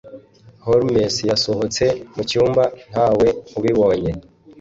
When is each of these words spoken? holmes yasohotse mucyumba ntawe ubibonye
holmes 0.65 1.15
yasohotse 1.31 1.85
mucyumba 2.15 2.63
ntawe 2.89 3.27
ubibonye 3.57 4.11